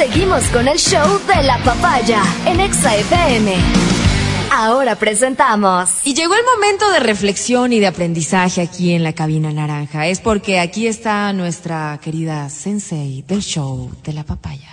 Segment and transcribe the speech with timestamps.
[0.00, 3.54] Seguimos con el show de la papaya en Exa FM.
[4.50, 5.90] Ahora presentamos.
[6.04, 10.06] Y llegó el momento de reflexión y de aprendizaje aquí en la cabina naranja.
[10.06, 14.70] Es porque aquí está nuestra querida sensei del show de la papaya.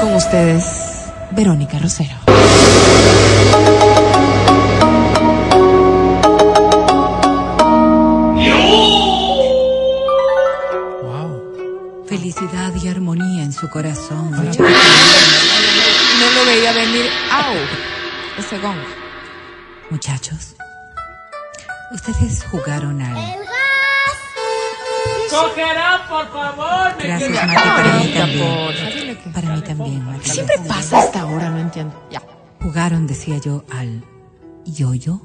[0.00, 0.64] Con ustedes,
[1.30, 2.16] Verónica Rosero.
[13.78, 14.30] Armonía en su corazón.
[16.20, 17.10] No lo veía venir.
[17.30, 17.54] ¡Au!
[18.38, 18.78] Ese gong.
[19.90, 20.54] Muchachos,
[21.92, 23.36] ustedes jugaron al...
[25.30, 26.94] ¡Cogerá, por favor!
[26.98, 29.32] Gracias, Mati, para mí también.
[29.32, 30.30] Para mí también, Mati.
[30.30, 32.08] Siempre pasa a esta hora, no entiendo.
[32.10, 32.22] Ya.
[32.62, 34.04] Jugaron, decía yo, al
[34.64, 35.20] yoyo.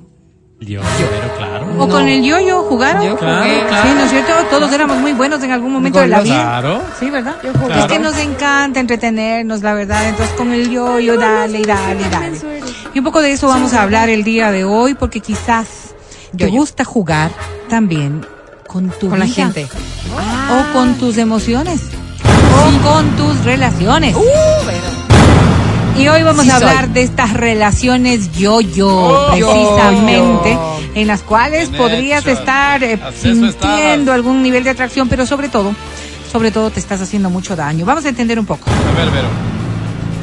[0.59, 1.67] Yo, pero claro.
[1.77, 3.03] ¿O con el yoyo jugaron?
[3.05, 3.63] Yo Claro, jugué.
[3.67, 3.83] claro.
[3.89, 4.33] Sí, ¿no es cierto?
[4.49, 6.35] Todos éramos muy buenos en algún momento de la vida.
[6.59, 6.81] Claro.
[6.99, 7.35] Sí, ¿verdad?
[7.61, 7.79] jugué.
[7.79, 10.07] Es que nos encanta entretenernos, la verdad.
[10.09, 12.41] Entonces, con el yo-yo, dale, y dale, y dale.
[12.93, 15.67] Y un poco de eso vamos a hablar el día de hoy, porque quizás
[16.35, 17.29] te gusta jugar
[17.69, 18.25] también
[18.65, 19.35] con tu Con la vida.
[19.35, 19.67] gente.
[20.51, 21.81] O con tus emociones.
[22.25, 24.15] O con tus relaciones.
[24.15, 24.21] Uh,
[24.65, 25.06] pero-
[25.97, 26.67] Y hoy vamos Sí a soy.
[26.67, 30.79] hablar de estas relaciones yo-yo, Oh, precisamente, yo-yo.
[30.93, 32.37] en las cuales Bien podrías hecho.
[32.39, 35.73] estar eh, sintiendo algún nivel de atracción, pero sobre todo,
[36.31, 37.85] sobre todo te estás haciendo mucho daño.
[37.85, 38.69] Vamos a entender un poco.
[38.69, 39.27] A ver, Vero.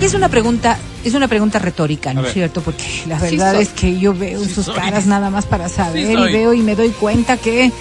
[0.01, 2.61] Es una pregunta, es una pregunta retórica, ¿no es cierto?
[2.61, 4.75] Porque la verdad es que yo veo en Sí sus soy.
[4.75, 7.73] caras nada más para saber y veo y me doy cuenta que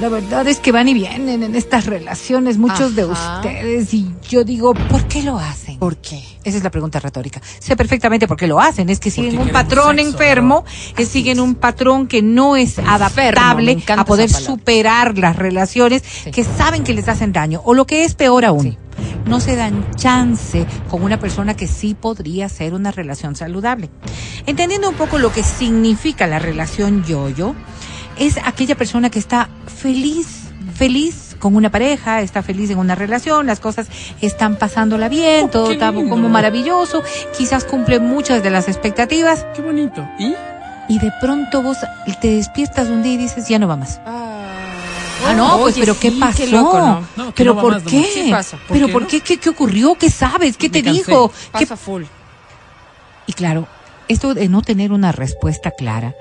[0.00, 4.44] la verdad es que van y vienen en estas relaciones muchos de ustedes y yo
[4.44, 5.71] digo, ¿por qué lo hacen?
[5.82, 6.22] ¿Por qué?
[6.44, 7.42] Esa es la pregunta retórica.
[7.58, 8.88] Sé perfectamente por qué lo hacen.
[8.88, 13.82] Es que siguen un patrón sexo, enfermo, que siguen un patrón que no es adaptable
[13.88, 16.30] a poder superar las relaciones Sí.
[16.30, 17.62] que saben que les hacen daño.
[17.64, 18.78] O lo que es peor aún, Sí.
[19.26, 23.90] no se dan chance con una persona que sí podría ser una relación saludable.
[24.46, 27.56] Entendiendo un poco lo que significa la relación yo-yo,
[28.20, 30.41] es aquella persona que está feliz,
[30.82, 33.86] feliz con una pareja, está feliz en una relación, las cosas
[34.20, 36.10] están pasándola bien, todo qué está lindo.
[36.10, 37.04] como maravilloso,
[37.38, 40.04] quizás cumple muchas de las expectativas Qué bonito.
[40.18, 40.34] ¿Y?
[40.88, 41.76] y de pronto vos
[42.20, 44.00] te despiertas un día y dices, ya no va más.
[44.04, 46.36] Ah, no, pues, pero ¿qué pasó?
[46.38, 47.06] qué loco, ¿no?
[47.16, 48.26] No, que ¿Pero no por más, qué?
[48.32, 48.56] pasa.
[48.56, 49.20] ¿Por ¿Pero qué, por qué?
[49.20, 49.94] ¿Qué, qué ocurrió?
[49.94, 50.56] ¿Qué sabes?
[50.56, 50.98] ¿Qué te cansé.
[50.98, 51.28] dijo?
[51.56, 52.02] ¿Qué Pasa full.
[53.28, 53.68] y claro,
[54.08, 56.14] esto de no tener una respuesta clara,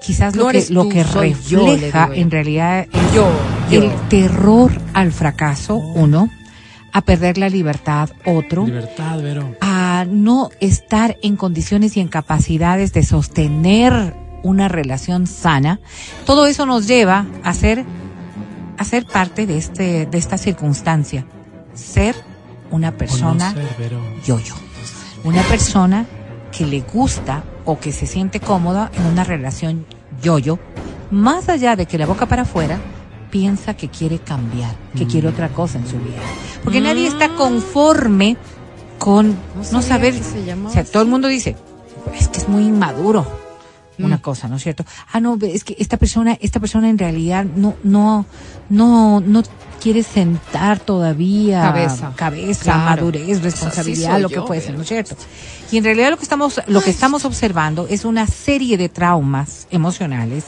[0.00, 2.14] quizás No lo que, lo tú, que refleja yo.
[2.14, 3.28] en realidad es Yo,
[3.70, 3.82] yo.
[3.82, 6.30] el terror al fracaso, uno,
[6.92, 9.56] a perder la libertad, otro, Libertad, Vero.
[9.60, 14.14] a no estar en condiciones y en capacidades de sostener
[14.44, 15.80] una relación sana.
[16.26, 17.84] Todo eso nos lleva a ser,
[18.78, 21.26] a ser parte de este, de esta circunstancia.
[21.74, 22.14] Ser
[22.70, 23.54] una persona
[24.24, 24.54] yo-yo.
[25.24, 26.06] Una persona
[26.56, 29.86] que le gusta o que se siente cómoda en una relación
[30.22, 30.58] yo-yo,
[31.10, 32.78] más allá de que la boca para afuera
[33.30, 36.20] piensa que quiere cambiar, que quiere otra cosa en su vida.
[36.62, 38.36] Porque nadie está conforme
[38.98, 39.36] con
[39.72, 41.56] no, saber, se o sea, todo el mundo dice,
[42.16, 43.26] es que es muy inmaduro.
[43.98, 44.84] Una cosa, ¿no es cierto?
[45.12, 48.26] Ah, no, es que esta persona, esta persona en realidad no, no,
[48.68, 49.42] no, no
[49.80, 52.12] quiere sentar todavía Cabeza.
[52.16, 52.84] cabeza, Claro.
[52.84, 55.16] madurez, responsabilidad, lo que fuese, pero- ¿no es cierto?
[55.70, 59.66] Y en realidad lo que estamos, lo que estamos observando es una serie de traumas
[59.70, 60.44] emocionales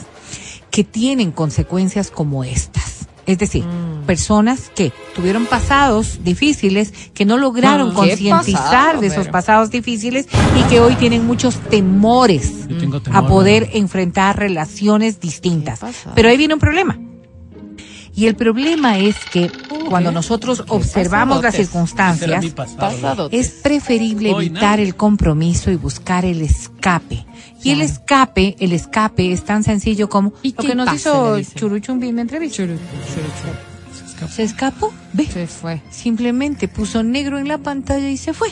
[0.71, 3.07] que tienen consecuencias como estas.
[3.25, 4.05] Es decir, Mm.
[4.05, 10.63] personas que tuvieron pasados difíciles, que no lograron ¿Qué concientizar de esos pasados difíciles y
[10.69, 15.79] que hoy tienen muchos temores Yo tengo a poder enfrentar relaciones distintas.
[16.15, 16.99] Pero ahí viene un problema.
[18.15, 19.51] Y el problema es que
[19.89, 22.43] cuando nosotros observamos las circunstancias,
[23.29, 27.27] es preferible evitar el compromiso y buscar el escape.
[27.63, 30.97] Y el escape, el escape es tan sencillo como ¿Y lo qué que nos pase,
[30.99, 31.39] hizo?
[31.55, 32.57] Churuchumbi en la entrevista.
[32.57, 34.29] Churu, churu, churu.
[34.29, 35.81] Se escapó, ve, Se fue.
[35.91, 38.49] simplemente puso negro en la pantalla y se fue.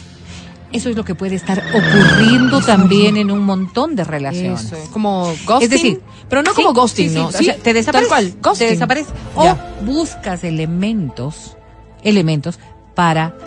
[0.72, 4.66] Eso es lo que puede estar ocurriendo también en un montón de relaciones.
[4.66, 5.62] Eso, como ghosting.
[5.62, 7.28] Es decir, pero no sí, como ghosting, sí, sí, ¿no?
[7.28, 8.10] o sea, te desaparece.
[8.10, 8.68] Tal cual, ghosting.
[8.68, 9.10] Te desaparece.
[9.36, 9.76] O Ya.
[9.86, 11.56] buscas elementos,
[12.04, 12.60] elementos
[12.94, 13.38] para,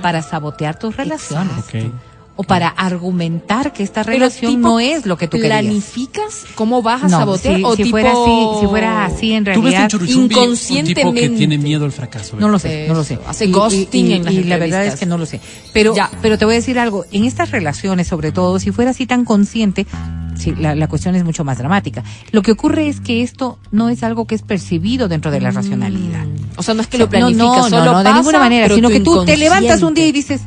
[0.00, 1.58] para sabotear tus relaciones.
[1.58, 1.92] Ok.
[2.34, 5.60] O para argumentar que esta relación tipo, no es lo que tú querías.
[5.60, 7.56] ¿Planificas cómo vas a No, sabotear?
[7.56, 7.90] si, o si tipo...
[7.90, 9.88] fuera así, si fuera así en Tú ves en realidad.
[9.90, 11.28] Churuchumbi un tipo que inconscientemente.
[11.36, 12.36] tiene miedo al fracaso.
[12.38, 13.18] No lo sé, no lo sé.
[13.26, 15.40] Hace ghosting y, en las y la verdad es que no lo sé.
[15.74, 16.10] Pero, Ya.
[16.22, 17.04] pero te voy a decir algo.
[17.12, 19.86] En estas relaciones, sobre todo, si fuera así tan consciente,
[20.38, 22.02] sí, la, la cuestión es mucho más dramática.
[22.30, 25.50] Lo que ocurre es que esto no es algo que es percibido dentro de la
[25.50, 26.24] racionalidad.
[26.56, 28.74] O sea, no es que lo planificas, no, no, solo no, de pasa, ninguna manera,
[28.74, 30.40] sino que tú te levantas un día y dices,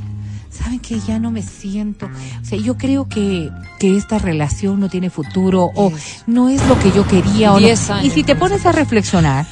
[0.65, 2.07] ¿saben que ya no me siento?
[2.41, 5.91] O sea, yo creo que, que esta relación no tiene futuro o
[6.27, 7.65] no es lo que yo quería o no.
[7.67, 9.45] Años, Y si te pones a reflexionar,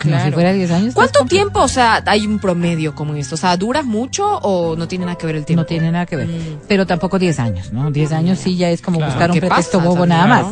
[0.00, 0.32] como si Claro.
[0.32, 0.94] fuera 10 años.
[0.94, 3.34] ¿Cuánto tiempo, o sea, hay un promedio como esto?
[3.34, 5.60] O sea, ¿duras mucho o no tiene nada que ver el tiempo?
[5.60, 6.26] No tiene nada que ver.
[6.26, 6.60] Mm.
[6.66, 7.90] Pero tampoco 10 años, ¿no?
[7.90, 9.12] 10 años sí ya es como Claro.
[9.12, 10.46] buscar un ¿Qué pretexto pasa bobo nada más.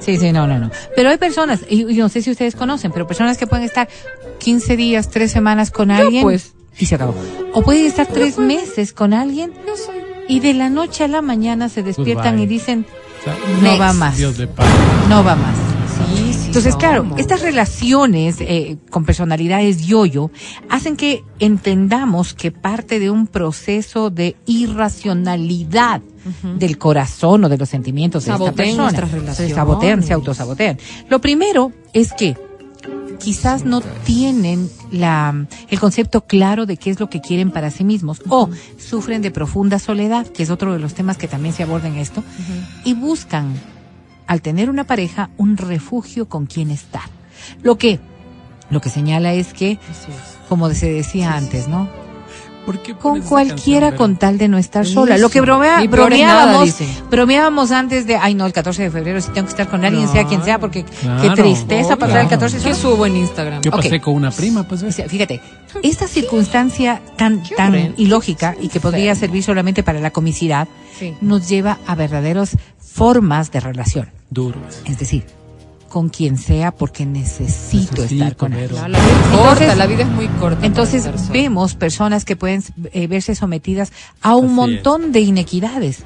[0.00, 0.70] Sí, sí, no, no, no.
[0.94, 3.88] Pero hay personas, y, y no sé si ustedes conocen, pero personas que pueden estar
[4.38, 6.54] 15 días, 3 semanas con alguien pues.
[6.78, 7.14] Y se acabó.
[7.54, 9.52] O pueden estar 3 meses con alguien
[10.28, 12.44] y de la noche a la mañana se despiertan bye.
[12.44, 12.86] y dicen,
[13.20, 14.66] o sea, no va más, Dios de paz.
[15.08, 15.56] no va más.
[16.16, 16.46] Sí, sí.
[16.46, 20.30] Entonces, claro, estas relaciones eh, con personalidades yo-yo
[20.68, 26.02] hacen que entendamos que parte de un proceso de irracionalidad
[26.56, 29.34] del corazón o de los sentimientos de esta persona.
[29.34, 30.78] Se sabotean, se autosabotean.
[31.08, 32.36] Lo primero es que
[33.22, 37.84] quizás no tienen la, el concepto claro de qué es lo que quieren para sí
[37.84, 41.62] mismos o sufren de profunda soledad, que es otro de los temas que también se
[41.62, 42.24] aborda en esto,
[42.84, 43.54] y buscan,
[44.26, 47.02] al tener una pareja, un refugio con quien estar.
[47.62, 48.00] Lo que,
[48.70, 49.78] lo que señala es que, es.
[50.48, 52.01] como se decía antes, ¿no?
[52.64, 54.94] ¿Por qué Con cualquiera canción, con tal de no estar Eso.
[54.94, 55.18] sola.
[55.18, 56.76] Lo que bromea, nada, bromeábamos,
[57.10, 60.08] bromeábamos antes de, ay no, el 14 de febrero si tengo que estar con alguien,
[60.08, 62.40] sea quien sea, porque qué tristeza pasar el claro.
[62.40, 62.96] 14 de ¿Qué febrero.
[62.96, 63.62] subo en Instagram?
[63.62, 64.82] Yo pasé con una prima, pues.
[64.82, 65.02] ¿ves?
[65.08, 65.40] Fíjate,
[65.82, 67.94] esta circunstancia tan, Qué tan horrendo.
[68.00, 70.68] ilógica y que podría servir solamente para la comicidad,
[70.98, 71.14] Sí.
[71.20, 74.08] nos lleva a verdaderas formas de relación.
[74.30, 74.60] Duro.
[74.68, 74.82] es.
[74.90, 75.24] Es decir,
[75.92, 78.70] con quien sea porque necesito, Necesito, estar con él.
[78.74, 80.64] La vida es Entonces- corta, la vida es muy corta.
[80.66, 83.92] Entonces vemos personas que pueden eh, verse sometidas
[84.22, 85.98] a un Así montón de inequidades.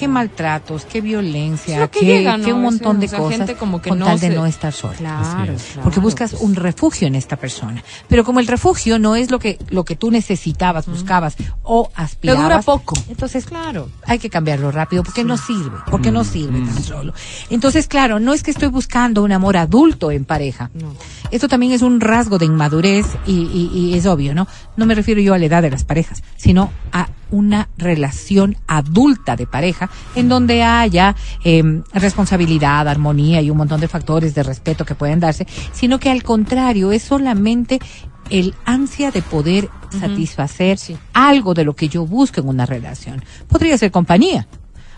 [0.00, 2.44] Qué maltratos, qué violencia, que qué, llega, ¿no?
[2.46, 4.30] qué un montón de veces, o sea, cosas gente como que con no tal de
[4.30, 4.94] no estar sola.
[4.96, 5.62] Claro, Así es.
[5.62, 6.42] claro, Porque buscas pues.
[6.42, 7.84] un refugio en esta persona.
[8.08, 12.02] Pero como el refugio no es lo que, lo que tú necesitabas, buscabas o Te
[12.02, 12.42] aspirabas.
[12.42, 12.94] dura poco.
[13.10, 13.90] Entonces, Claro.
[14.06, 17.12] hay que cambiarlo rápido porque no sirve, porque no sirve tan solo.
[17.50, 20.70] Entonces, claro, no es que estoy buscando un amor adulto en pareja.
[20.72, 20.94] No.
[21.30, 24.46] Esto también es un rasgo de inmadurez y, y- y es obvio, ¿no?
[24.76, 29.36] No me refiero yo a la edad de las parejas, sino a una relación adulta
[29.36, 34.84] de pareja en donde haya eh, responsabilidad, armonía y un montón de factores de respeto
[34.84, 37.78] que pueden darse, sino que al contrario es solamente
[38.30, 39.68] el ansia de poder
[39.98, 40.96] satisfacer Sí.
[41.12, 43.24] algo de lo que yo busco en una relación.
[43.48, 44.46] Podría ser compañía,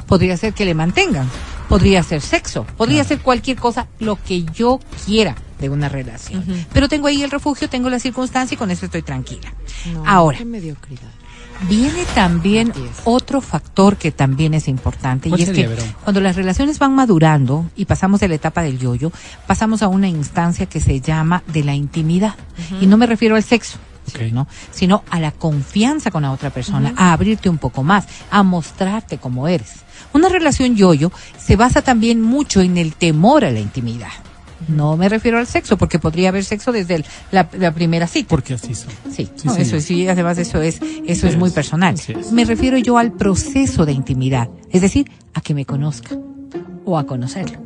[0.06, 1.29] podría ser que le mantengan,
[1.69, 6.44] podría ser sexo, podría ser cualquier cosa, lo que yo quiera de una relación.
[6.73, 9.55] Pero tengo ahí el refugio, tengo la circunstancia y con eso estoy tranquila.
[9.94, 11.08] No, Ahora, Qué mediocridad.
[11.69, 12.72] Viene también
[13.04, 15.94] otro factor que también es importante y ¿Cuál es sería, que Verón?
[16.04, 19.12] cuando las relaciones van madurando y pasamos de la etapa del yoyo,
[19.46, 22.34] pasamos a una instancia que se llama de la intimidad.
[22.81, 23.78] Y no me refiero al sexo.
[24.32, 24.49] ¿no?
[24.72, 29.19] sino a la confianza con la otra persona, a abrirte un poco más, a mostrarte
[29.19, 29.75] como eres.
[30.12, 34.10] Una relación yoyo se basa también mucho en el temor a la intimidad.
[34.69, 38.29] No me refiero al sexo, porque podría haber sexo desde el- la, la primera cita.
[38.29, 38.91] Porque así son.
[39.11, 41.94] Sí, Sí, no, eso sí, además eso es, eso es muy personal.
[41.94, 42.32] es.
[42.32, 46.17] Me refiero yo al proceso de intimidad, es decir, a que me conozca
[46.85, 47.59] o a conocerlo,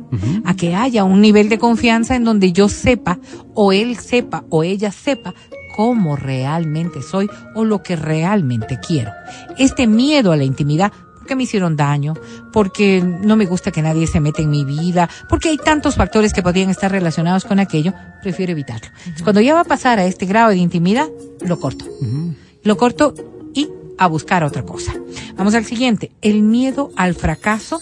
[0.45, 3.17] a que haya un nivel de confianza en donde yo sepa
[3.55, 5.33] o él sepa o ella sepa
[5.75, 9.11] cómo realmente soy o lo que realmente quiero.
[9.57, 10.91] Este miedo a la intimidad
[11.27, 12.13] porque me hicieron daño,
[12.53, 16.31] porque no me gusta que nadie se meta en mi vida, porque hay tantos factores
[16.31, 17.93] que podrían estar relacionados con aquello,
[18.23, 18.87] prefiero evitarlo.
[18.99, 21.07] Entonces, Cuando ya va a pasar a este grado de intimidad,
[21.41, 21.83] lo corto.
[21.99, 22.33] Ujú.
[22.63, 23.13] Lo corto
[23.53, 23.67] y
[23.97, 24.93] a buscar otra cosa.
[25.35, 27.81] Vamos al siguiente, el miedo al fracaso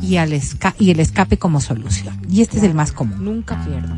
[0.00, 2.18] y, al esca- y el escape como solución.
[2.30, 3.22] Y este es el más común.
[3.22, 3.94] Nunca pierdo.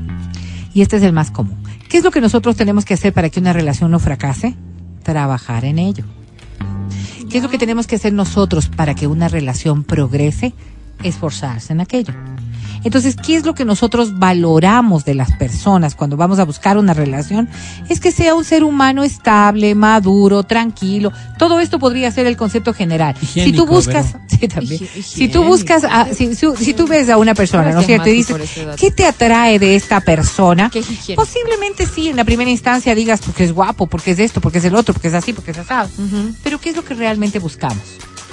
[0.75, 1.63] Y este es el más común.
[1.89, 4.57] ¿Qué es lo que nosotros tenemos que hacer para que una relación no fracase?
[5.05, 6.05] Trabajar en ello.
[7.31, 10.53] ¿Qué es lo que tenemos que hacer nosotros para que una relación progrese?
[11.05, 12.13] Esforzarse en aquello.
[12.85, 16.95] Entonces, ¿qué es lo que nosotros valoramos de las personas cuando vamos a buscar una
[16.95, 17.49] relación?
[17.89, 21.13] Es que sea un ser humano estable, maduro, tranquilo.
[21.39, 23.15] Todo esto podría ser el concepto general.
[23.45, 24.81] si tú buscas, sí, también.
[25.03, 28.09] Si tú buscas, a- si, si- si tú ves a una persona, ¿no es cierto?
[28.09, 28.37] Y dices.
[28.79, 30.71] ¿qué te atrae de esta persona?
[31.17, 34.65] Posiblemente sí, en la primera instancia digas porque es guapo, porque es esto, porque es
[34.65, 35.89] el otro, porque es así, porque es asado.
[36.43, 37.83] Pero ¿qué es lo que realmente buscamos?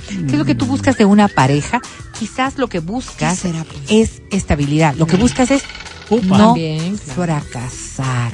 [0.08, 1.82] ¿Qué es lo que tú buscas de una pareja?
[2.18, 3.80] Quizás lo que buscas ¿Qué será, pues?
[3.90, 4.96] es estabilidad.
[4.96, 5.64] Lo que buscas es
[6.10, 6.38] Upa.
[6.38, 7.22] no También, claro.
[7.24, 8.32] fracasar.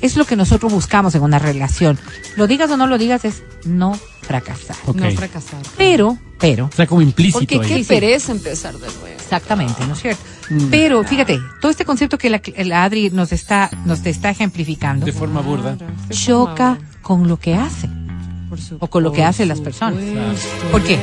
[0.00, 1.98] Es lo que nosotros buscamos en una relación.
[2.36, 4.76] Lo digas o no lo digas es no fracasar.
[4.94, 5.60] No fracasar.
[5.76, 7.82] Pero, pero, O sea, como implícito Porque ahí.
[7.82, 9.06] qué pereza empezar de nuevo.
[9.06, 10.22] Exactamente, ¿no es cierto?
[10.50, 10.66] Mm.
[10.70, 15.12] Pero fíjate, todo este concepto que la, la Adri nos está, nos está ejemplificando De
[15.12, 15.76] forma burda.
[16.10, 17.88] choca con lo que hace.
[18.78, 20.02] O con lo que hacen las personas.
[20.70, 20.98] ¿Por qué?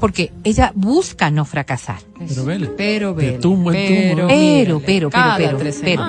[0.00, 1.98] Porque ella busca no fracasar.
[2.28, 2.68] Pero vele.
[2.76, 4.28] Pero, De vele, tumbo en pero, tumbo.
[4.28, 6.08] Pero, pero, pero, pero,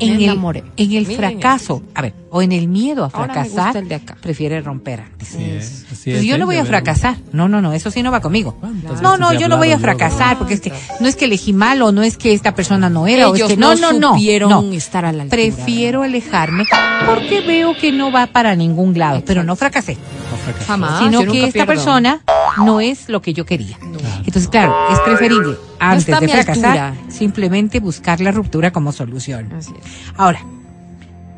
[0.00, 3.96] en el, en el fracaso, a ver, o en el miedo a fracasar, el de
[3.96, 4.16] acá.
[4.20, 5.28] prefiere romper antes.
[5.34, 5.84] Así es.
[5.92, 7.16] Así Pues es, yo no voy a fracasar.
[7.32, 8.56] No, no, no, eso sí no va conmigo.
[8.60, 11.52] ¿Cuántas No, no, yo no voy a fracasar porque es que no es que elegí
[11.52, 13.92] mal o no es que esta persona no era o es Ellos que no, no,
[13.92, 14.14] no no.
[14.14, 14.72] supieron no.
[14.72, 15.42] estar a la altura.
[15.42, 16.64] Prefiero alejarme
[17.06, 19.94] porque veo que no va para ningún lado, pero no fracasé,
[20.30, 20.66] No fracasó.
[20.66, 20.98] Jamás.
[21.04, 21.66] sino que esta pierdo.
[21.66, 22.20] persona
[22.64, 23.76] no es lo que yo quería.
[24.24, 26.94] Entonces, claro, es preferible antes de fracasar altura.
[27.10, 29.52] simplemente buscar la ruptura como solución.
[29.52, 29.84] Así es.
[30.16, 30.40] Ahora,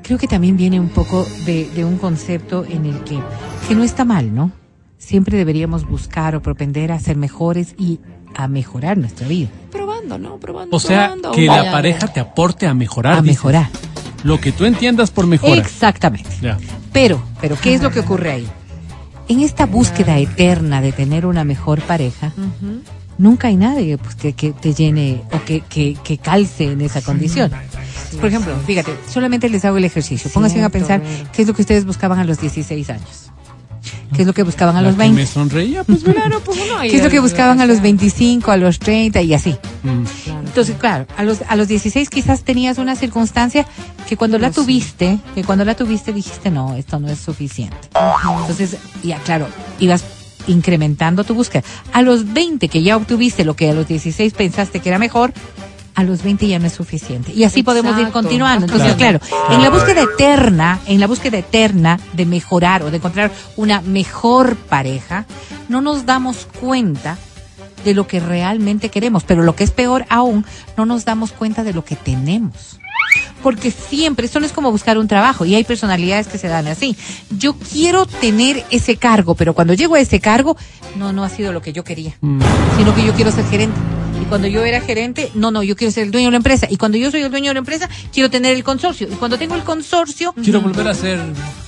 [0.02, 3.18] creo que también viene un poco de, de un concepto en el que,
[3.68, 4.52] que no está mal, ¿no?
[4.99, 8.00] Siempre deberíamos buscar o propender a ser mejores y
[8.35, 10.37] a mejorar nuestra vida, Probando, ¿no?
[10.38, 10.76] Probando.
[10.76, 11.32] O sea, probando.
[11.32, 11.64] que Vaya.
[11.64, 13.14] la pareja te aporte a mejorar.
[13.14, 13.37] a dices.
[13.38, 13.68] mejorar.
[14.25, 15.59] Lo que tú entiendas por mejorar.
[15.59, 16.30] Exactamente.
[16.40, 16.56] Ya.
[16.92, 18.47] Pero, pero, ¿qué es lo que ocurre ahí?
[19.28, 22.32] En esta búsqueda eterna de tener una mejor pareja,
[23.18, 27.02] nunca hay nadie pues, que, que te llene o que, que, que calce en esa
[27.02, 27.50] condición.
[28.18, 30.30] Por ejemplo, fíjate, solamente les hago el ejercicio.
[30.32, 33.28] Pónganse a pensar qué es lo que ustedes buscaban a los 16 años.
[34.14, 35.26] ¿Qué es lo que buscaban a los que me 20?
[35.26, 36.04] sonreía, pues.
[36.04, 39.22] Claro, pues uno ¿Qué es lo que buscaban a los de- 25, a los 30
[39.22, 39.56] y así?
[39.82, 40.04] Mm.
[40.46, 43.66] Entonces, claro, a los, a los 16 quizás tenías una circunstancia
[44.08, 44.54] que cuando la sé.
[44.56, 47.76] tuviste, que cuando la tuviste dijiste, no, esto no es suficiente.
[48.40, 49.49] Entonces, ya, claro,
[49.80, 50.04] ibas
[50.46, 51.62] incrementando tu búsqueda.
[51.92, 55.32] A los 20 que ya obtuviste lo que a los 16 pensaste que era mejor,
[55.94, 57.32] a los 20 ya no es suficiente.
[57.32, 58.66] Y así podemos ir continuando.
[58.66, 59.18] Entonces, Claro.
[59.20, 63.80] claro, en la búsqueda eterna, en la búsqueda eterna de mejorar o de encontrar una
[63.82, 65.26] mejor pareja,
[65.68, 67.18] no nos damos cuenta
[67.84, 70.44] de lo que realmente queremos, pero lo que es peor aún,
[70.76, 72.78] no nos damos cuenta de lo que tenemos.
[73.42, 76.68] Porque siempre, esto no es como buscar un trabajo y hay personalidades que se dan
[76.68, 76.96] así.
[77.37, 80.56] Yo quiero tener ese cargo, pero cuando llego a ese cargo,
[80.96, 82.40] no, no ha sido lo que yo quería, Mm.
[82.78, 83.76] sino que yo quiero ser gerente.
[84.23, 86.69] Y cuando yo era gerente, no, no, yo quiero ser el dueño de la empresa.
[86.71, 89.09] Y cuando yo soy el dueño de la empresa, quiero tener el consorcio.
[89.11, 91.19] Y cuando tengo el consorcio, Quiero volver a ser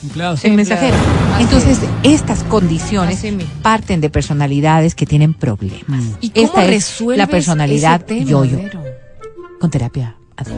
[0.04, 0.36] empleado.
[0.42, 0.96] el mensajero.
[1.34, 3.24] Así Entonces, estas condiciones
[3.60, 6.04] parten de personalidades que tienen problemas.
[6.20, 8.58] ¿Y cómo Esta es la personalidad yo-yo.
[9.58, 10.16] Con terapia.
[10.36, 10.54] Adri.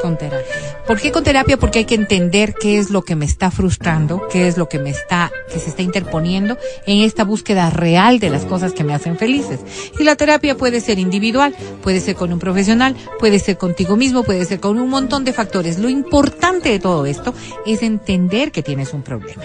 [0.00, 0.46] Con terapia.
[0.86, 1.56] ¿Por qué con terapia?
[1.56, 4.78] Porque hay que entender qué es lo que me está frustrando, qué es lo que
[4.78, 8.92] me está, que se está interponiendo en esta búsqueda real de las cosas que me
[8.92, 9.60] hacen felices.
[9.98, 14.24] Y la terapia puede ser individual, puede ser con un profesional, puede ser contigo mismo,
[14.24, 15.78] puede ser con un montón de factores.
[15.78, 17.32] Lo importante de todo esto
[17.64, 19.44] es entender que tienes un problema.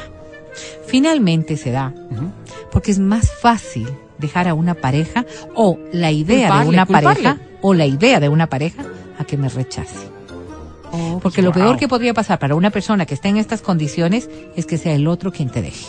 [0.88, 1.93] Finalmente se da
[2.69, 7.10] porque es más fácil dejar a una pareja o la idea de una culparle.
[7.10, 8.84] pareja o la idea de una pareja
[9.17, 10.18] a que me rechace.
[11.22, 14.65] Porque lo peor que podría pasar para una persona que está en estas condiciones es
[14.65, 15.88] que sea el otro quien te deje.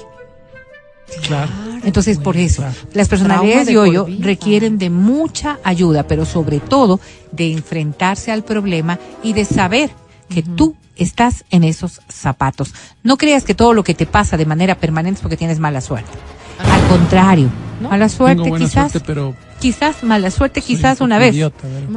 [1.27, 1.51] Claro.
[1.85, 7.01] Entonces, por eso, las personalidades de yo-yo requieren de mucha ayuda, pero sobre todo
[7.33, 9.91] de enfrentarse al problema y de saber
[10.29, 12.75] que tú estás en esos zapatos.
[13.03, 15.81] No creas que todo lo que te pasa de manera permanente es porque tienes mala
[15.81, 16.11] suerte.
[16.59, 17.49] Al contrario,
[17.81, 21.37] mala Tengo suerte buena quizás, suerte, pero quizás mala suerte quizás un una vez,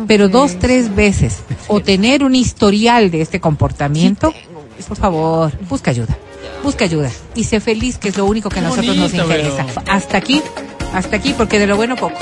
[0.07, 4.33] pero dos, tres veces, o tener un historial de este comportamiento,
[4.87, 6.17] por favor, busca ayuda,
[6.63, 9.65] busca ayuda y sé feliz, que es lo único que a nosotros nos interesa.
[9.73, 10.41] pero- Hasta aquí,
[10.93, 12.17] hasta aquí, porque de lo bueno poco.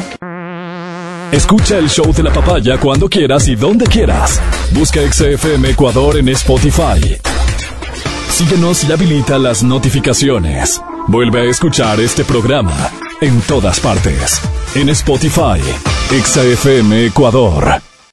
[1.31, 4.41] Escucha el show de la papaya cuando quieras y donde quieras.
[4.71, 7.17] Busca XFM Ecuador en Spotify.
[8.29, 10.81] Síguenos y habilita las notificaciones.
[11.07, 14.41] Vuelve a escuchar este programa en todas partes.
[14.75, 15.61] En Spotify,
[16.09, 17.90] XFM Ecuador.